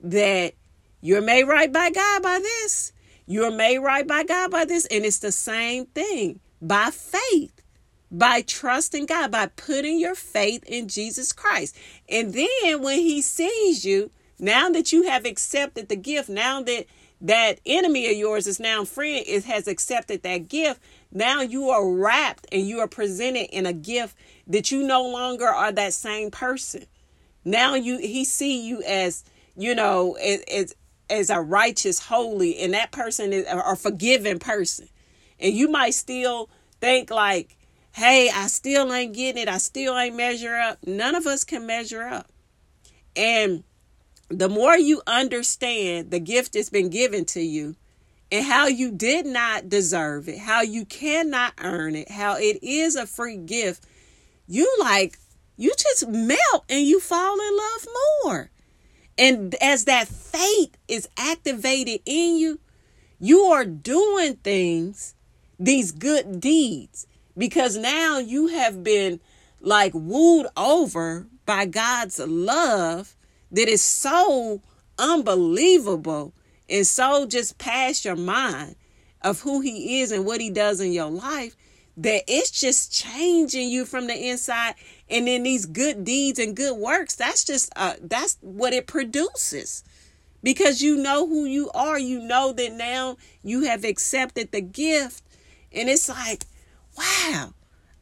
that 0.00 0.54
you're 1.00 1.22
made 1.22 1.44
right 1.44 1.72
by 1.72 1.90
God 1.90 2.22
by 2.22 2.38
this. 2.38 2.92
You're 3.26 3.52
made 3.52 3.78
right 3.78 4.06
by 4.06 4.24
God 4.24 4.50
by 4.50 4.64
this. 4.64 4.86
And 4.86 5.04
it's 5.04 5.20
the 5.20 5.32
same 5.32 5.86
thing 5.86 6.40
by 6.60 6.90
faith, 6.90 7.62
by 8.10 8.42
trusting 8.42 9.06
God, 9.06 9.30
by 9.30 9.46
putting 9.46 10.00
your 10.00 10.14
faith 10.14 10.64
in 10.64 10.88
Jesus 10.88 11.32
Christ. 11.32 11.76
And 12.08 12.34
then 12.34 12.82
when 12.82 12.98
He 13.00 13.22
sees 13.22 13.84
you, 13.84 14.10
now 14.38 14.70
that 14.70 14.92
you 14.92 15.04
have 15.04 15.24
accepted 15.24 15.88
the 15.88 15.96
gift, 15.96 16.28
now 16.28 16.62
that 16.62 16.86
that 17.20 17.60
enemy 17.64 18.10
of 18.10 18.16
yours 18.16 18.46
is 18.46 18.60
now 18.60 18.84
friend, 18.84 19.24
it 19.26 19.44
has 19.44 19.66
accepted 19.66 20.22
that 20.22 20.48
gift, 20.48 20.80
now 21.16 21.40
you 21.40 21.70
are 21.70 21.88
wrapped 21.88 22.46
and 22.52 22.68
you 22.68 22.80
are 22.80 22.86
presented 22.86 23.48
in 23.50 23.64
a 23.64 23.72
gift 23.72 24.14
that 24.46 24.70
you 24.70 24.86
no 24.86 25.02
longer 25.02 25.46
are 25.46 25.72
that 25.72 25.94
same 25.94 26.30
person. 26.30 26.84
Now 27.42 27.74
you 27.74 27.96
he 27.96 28.26
see 28.26 28.60
you 28.60 28.82
as, 28.82 29.24
you 29.56 29.74
know, 29.74 30.12
as 30.12 30.74
as 31.08 31.30
a 31.30 31.40
righteous, 31.40 32.00
holy, 32.00 32.58
and 32.58 32.74
that 32.74 32.92
person 32.92 33.32
is 33.32 33.46
a 33.48 33.74
forgiven 33.76 34.38
person. 34.38 34.90
And 35.40 35.54
you 35.54 35.68
might 35.68 35.94
still 35.94 36.50
think 36.82 37.10
like, 37.10 37.56
hey, 37.92 38.28
I 38.28 38.48
still 38.48 38.92
ain't 38.92 39.14
getting 39.14 39.44
it. 39.44 39.48
I 39.48 39.56
still 39.56 39.96
ain't 39.96 40.16
measure 40.16 40.54
up. 40.54 40.86
None 40.86 41.14
of 41.14 41.26
us 41.26 41.44
can 41.44 41.66
measure 41.66 42.02
up. 42.02 42.30
And 43.16 43.64
the 44.28 44.50
more 44.50 44.76
you 44.76 45.00
understand 45.06 46.10
the 46.10 46.20
gift 46.20 46.52
that's 46.52 46.68
been 46.68 46.90
given 46.90 47.24
to 47.26 47.40
you 47.40 47.74
and 48.30 48.44
how 48.44 48.66
you 48.66 48.90
did 48.90 49.26
not 49.26 49.68
deserve 49.68 50.28
it, 50.28 50.38
how 50.38 50.62
you 50.62 50.84
cannot 50.84 51.52
earn 51.62 51.94
it, 51.94 52.10
how 52.10 52.36
it 52.36 52.58
is 52.62 52.96
a 52.96 53.06
free 53.06 53.36
gift, 53.36 53.86
you 54.46 54.70
like, 54.80 55.18
you 55.56 55.72
just 55.78 56.08
melt 56.08 56.64
and 56.68 56.86
you 56.86 57.00
fall 57.00 57.34
in 57.34 57.56
love 57.56 57.86
more. 58.24 58.50
And 59.18 59.54
as 59.62 59.84
that 59.84 60.08
faith 60.08 60.76
is 60.88 61.08
activated 61.16 62.00
in 62.04 62.36
you, 62.36 62.60
you 63.18 63.40
are 63.42 63.64
doing 63.64 64.36
things, 64.36 65.14
these 65.58 65.92
good 65.92 66.40
deeds, 66.40 67.06
because 67.38 67.76
now 67.76 68.18
you 68.18 68.48
have 68.48 68.82
been 68.82 69.20
like 69.60 69.92
wooed 69.94 70.46
over 70.56 71.26
by 71.46 71.64
God's 71.64 72.18
love 72.18 73.16
that 73.50 73.68
is 73.68 73.80
so 73.80 74.60
unbelievable 74.98 76.34
and 76.68 76.86
so 76.86 77.26
just 77.26 77.58
past 77.58 78.04
your 78.04 78.16
mind 78.16 78.76
of 79.22 79.40
who 79.40 79.60
He 79.60 80.00
is 80.00 80.12
and 80.12 80.24
what 80.24 80.40
He 80.40 80.50
does 80.50 80.80
in 80.80 80.92
your 80.92 81.10
life 81.10 81.56
that 81.96 82.24
it's 82.28 82.50
just 82.50 82.92
changing 82.92 83.70
you 83.70 83.86
from 83.86 84.06
the 84.06 84.28
inside 84.28 84.74
and 85.08 85.26
then 85.26 85.44
these 85.44 85.64
good 85.64 86.04
deeds 86.04 86.38
and 86.38 86.54
good 86.54 86.76
works 86.76 87.16
that's 87.16 87.44
just 87.44 87.72
uh 87.76 87.94
that's 88.02 88.36
what 88.40 88.72
it 88.72 88.86
produces. 88.86 89.84
Because 90.42 90.80
you 90.80 90.96
know 90.96 91.26
who 91.26 91.44
you 91.44 91.70
are. 91.74 91.98
You 91.98 92.20
know 92.20 92.52
that 92.52 92.72
now 92.74 93.16
you 93.42 93.62
have 93.62 93.84
accepted 93.84 94.52
the 94.52 94.60
gift. 94.60 95.24
And 95.72 95.88
it's 95.88 96.08
like 96.08 96.44
wow 96.96 97.52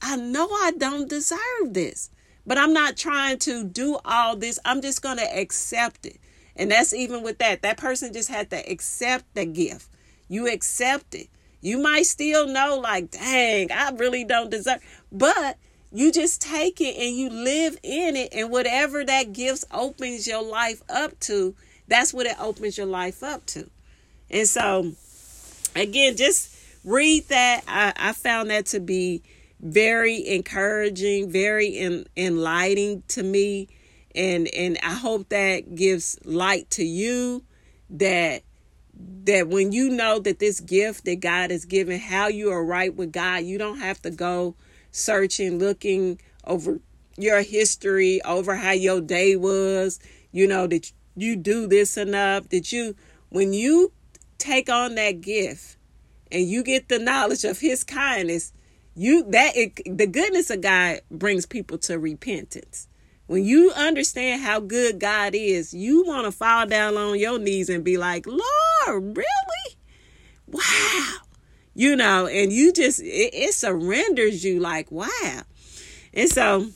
i 0.00 0.16
know 0.16 0.48
i 0.50 0.72
don't 0.76 1.08
deserve 1.08 1.72
this 1.72 2.10
but 2.46 2.58
i'm 2.58 2.72
not 2.72 2.96
trying 2.96 3.38
to 3.38 3.64
do 3.64 3.98
all 4.04 4.36
this. 4.36 4.58
I'm 4.64 4.82
just 4.82 5.02
going 5.02 5.16
to 5.18 5.38
accept 5.38 6.06
it 6.06 6.18
and 6.56 6.70
that's 6.70 6.92
even 6.92 7.22
with 7.22 7.38
that 7.38 7.62
that 7.62 7.76
person 7.76 8.12
just 8.12 8.28
had 8.28 8.50
to 8.50 8.70
accept 8.70 9.24
the 9.34 9.44
gift 9.44 9.88
you 10.28 10.48
accept 10.48 11.14
it 11.14 11.28
you 11.64 11.78
might 11.78 12.04
still 12.04 12.46
know, 12.46 12.78
like, 12.78 13.10
dang, 13.10 13.72
I 13.72 13.88
really 13.92 14.22
don't 14.22 14.50
deserve, 14.50 14.80
but 15.10 15.56
you 15.90 16.12
just 16.12 16.42
take 16.42 16.78
it 16.78 16.94
and 16.94 17.16
you 17.16 17.30
live 17.30 17.78
in 17.82 18.16
it, 18.16 18.34
and 18.34 18.50
whatever 18.50 19.02
that 19.02 19.32
gift 19.32 19.64
opens 19.72 20.26
your 20.26 20.42
life 20.42 20.82
up 20.90 21.18
to, 21.20 21.54
that's 21.88 22.12
what 22.12 22.26
it 22.26 22.36
opens 22.38 22.76
your 22.76 22.86
life 22.86 23.22
up 23.22 23.46
to. 23.46 23.70
And 24.30 24.46
so, 24.46 24.92
again, 25.74 26.18
just 26.18 26.54
read 26.84 27.28
that. 27.28 27.64
I, 27.66 27.94
I 27.96 28.12
found 28.12 28.50
that 28.50 28.66
to 28.66 28.80
be 28.80 29.22
very 29.58 30.28
encouraging, 30.28 31.30
very 31.30 31.78
en- 31.78 32.04
enlightening 32.14 33.04
to 33.08 33.22
me. 33.22 33.68
And 34.14 34.48
and 34.48 34.78
I 34.82 34.94
hope 34.94 35.28
that 35.30 35.74
gives 35.74 36.18
light 36.24 36.70
to 36.70 36.84
you 36.84 37.44
that 37.90 38.42
that 39.24 39.48
when 39.48 39.72
you 39.72 39.90
know 39.90 40.18
that 40.20 40.38
this 40.38 40.60
gift 40.60 41.04
that 41.04 41.20
God 41.20 41.50
has 41.50 41.64
given, 41.64 41.98
how 41.98 42.28
you 42.28 42.50
are 42.50 42.64
right 42.64 42.94
with 42.94 43.12
God, 43.12 43.44
you 43.44 43.58
don't 43.58 43.78
have 43.78 44.00
to 44.02 44.10
go 44.10 44.54
searching, 44.92 45.58
looking 45.58 46.20
over 46.44 46.80
your 47.16 47.42
history, 47.42 48.20
over 48.22 48.54
how 48.54 48.72
your 48.72 49.00
day 49.00 49.36
was, 49.36 49.98
you 50.32 50.46
know, 50.46 50.66
that 50.66 50.92
you 51.16 51.36
do 51.36 51.66
this 51.66 51.96
enough, 51.96 52.48
that 52.50 52.72
you, 52.72 52.94
when 53.28 53.52
you 53.52 53.92
take 54.38 54.68
on 54.68 54.94
that 54.96 55.20
gift 55.20 55.76
and 56.30 56.48
you 56.48 56.62
get 56.62 56.88
the 56.88 56.98
knowledge 56.98 57.44
of 57.44 57.60
his 57.60 57.84
kindness, 57.84 58.52
you 58.94 59.24
that 59.30 59.56
it, 59.56 59.80
the 59.98 60.06
goodness 60.06 60.50
of 60.50 60.60
God 60.60 61.00
brings 61.10 61.46
people 61.46 61.78
to 61.78 61.98
repentance. 61.98 62.88
When 63.26 63.44
you 63.44 63.72
understand 63.74 64.42
how 64.42 64.60
good 64.60 64.98
God 64.98 65.34
is, 65.34 65.72
you 65.72 66.04
want 66.04 66.26
to 66.26 66.32
fall 66.32 66.66
down 66.66 66.96
on 66.96 67.18
your 67.18 67.38
knees 67.38 67.70
and 67.70 67.82
be 67.82 67.96
like, 67.96 68.26
Lord, 68.26 69.16
really? 69.16 69.76
Wow. 70.46 71.14
You 71.74 71.96
know, 71.96 72.26
and 72.26 72.52
you 72.52 72.72
just, 72.72 73.00
it, 73.00 73.34
it 73.34 73.54
surrenders 73.54 74.44
you 74.44 74.60
like, 74.60 74.92
wow. 74.92 75.42
And 76.12 76.28
so 76.28 76.68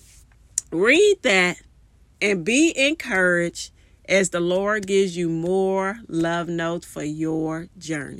read 0.73 1.19
that 1.23 1.61
and 2.21 2.45
be 2.45 2.73
encouraged 2.77 3.71
as 4.09 4.31
the 4.31 4.41
Lord 4.41 4.87
gives 4.87 5.17
you 5.17 5.29
more 5.29 6.01
love 6.09 6.49
notes 6.49 6.87
for 6.87 7.05
your 7.05 7.69
journey. 7.77 8.17